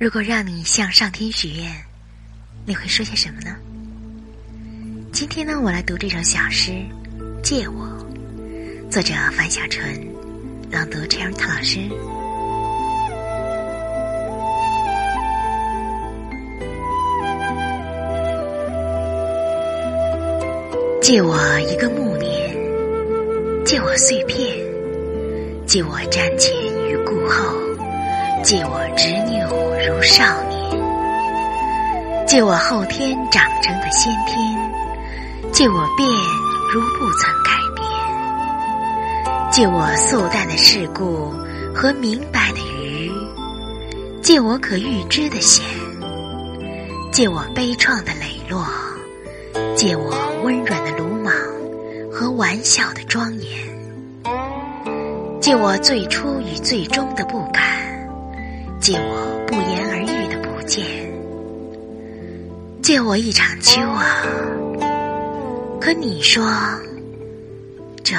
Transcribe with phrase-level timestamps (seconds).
[0.00, 1.70] 如果让你向上天许愿，
[2.64, 3.54] 你会说些什么呢？
[5.12, 6.70] 今天呢，我来读这首小诗
[7.42, 7.86] 《借我》，
[8.90, 10.02] 作者樊小纯，
[10.70, 11.80] 朗读陈尔涛老师。
[21.02, 22.56] 借我一个暮年，
[23.66, 24.56] 借我碎片，
[25.66, 26.56] 借我瞻前
[26.88, 27.54] 与顾后，
[28.42, 29.48] 借我执拗。
[29.86, 34.36] 如少年，借我后天长成的先天，
[35.52, 36.08] 借我变
[36.72, 37.86] 如不曾改变，
[39.50, 41.32] 借我素淡的世故
[41.74, 43.10] 和明白的愚，
[44.22, 45.64] 借我可预知的险，
[47.10, 48.66] 借我悲怆的磊落，
[49.74, 51.32] 借我温软的鲁莽
[52.12, 53.50] 和玩笑的庄严，
[55.40, 57.69] 借我最初与最终的不敢，
[58.90, 59.46] 借我。
[59.46, 60.84] 不言而喻的不见，
[62.82, 64.26] 借我一场秋啊！
[65.80, 66.44] 可你说，
[68.02, 68.16] 这。